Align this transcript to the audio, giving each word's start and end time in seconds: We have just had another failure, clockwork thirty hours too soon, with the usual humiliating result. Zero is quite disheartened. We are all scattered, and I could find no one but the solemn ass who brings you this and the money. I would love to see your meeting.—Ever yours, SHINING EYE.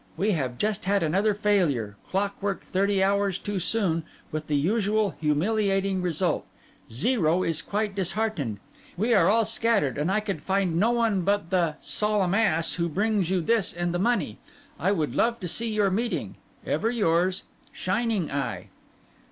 We 0.17 0.31
have 0.31 0.57
just 0.57 0.85
had 0.85 1.03
another 1.03 1.35
failure, 1.35 1.95
clockwork 2.09 2.61
thirty 2.61 3.03
hours 3.03 3.37
too 3.37 3.59
soon, 3.59 4.01
with 4.31 4.47
the 4.47 4.55
usual 4.55 5.11
humiliating 5.21 6.01
result. 6.01 6.47
Zero 6.91 7.43
is 7.43 7.61
quite 7.61 7.93
disheartened. 7.93 8.57
We 8.97 9.13
are 9.13 9.29
all 9.29 9.45
scattered, 9.45 9.99
and 9.99 10.11
I 10.11 10.19
could 10.19 10.41
find 10.41 10.79
no 10.79 10.89
one 10.89 11.21
but 11.21 11.51
the 11.51 11.75
solemn 11.81 12.33
ass 12.33 12.73
who 12.73 12.89
brings 12.89 13.29
you 13.29 13.41
this 13.41 13.73
and 13.73 13.93
the 13.93 13.99
money. 13.99 14.39
I 14.79 14.91
would 14.91 15.13
love 15.13 15.39
to 15.41 15.47
see 15.47 15.71
your 15.71 15.91
meeting.—Ever 15.91 16.89
yours, 16.89 17.43
SHINING 17.71 18.31
EYE. 18.31 18.69